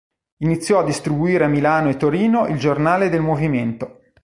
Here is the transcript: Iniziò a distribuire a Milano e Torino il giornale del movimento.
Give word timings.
Iniziò 0.37 0.79
a 0.79 0.83
distribuire 0.83 1.43
a 1.43 1.47
Milano 1.47 1.89
e 1.89 1.95
Torino 1.95 2.47
il 2.47 2.57
giornale 2.57 3.09
del 3.09 3.21
movimento. 3.21 3.99